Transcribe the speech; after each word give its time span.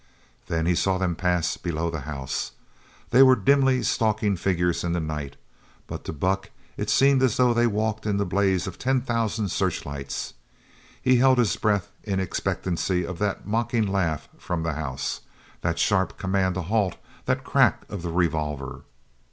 Then 0.47 0.65
he 0.65 0.73
saw 0.73 0.97
them 0.97 1.15
pass 1.15 1.57
below 1.57 1.91
the 1.91 1.99
house! 2.09 2.53
They 3.11 3.21
were 3.21 3.35
dimly 3.35 3.83
stalking 3.83 4.35
figures 4.35 4.83
in 4.83 4.93
the 4.93 4.99
night, 4.99 5.35
but 5.85 6.05
to 6.05 6.11
Buck 6.11 6.49
it 6.75 6.89
seemed 6.89 7.21
as 7.21 7.37
though 7.37 7.53
they 7.53 7.67
walked 7.67 8.07
in 8.07 8.17
the 8.17 8.25
blaze 8.25 8.65
of 8.65 8.79
ten 8.79 9.01
thousand 9.01 9.49
searchlights. 9.49 10.33
He 10.99 11.17
held 11.17 11.37
his 11.37 11.55
breath 11.55 11.91
in 12.03 12.19
expectancy 12.19 13.05
of 13.05 13.19
that 13.19 13.45
mocking 13.45 13.85
laugh 13.85 14.27
from 14.39 14.63
the 14.63 14.73
house 14.73 15.21
that 15.61 15.77
sharp 15.77 16.17
command 16.17 16.55
to 16.55 16.63
halt 16.63 16.95
that 17.25 17.43
crack 17.43 17.83
of 17.87 18.01
the 18.01 18.11
revolver. 18.11 18.81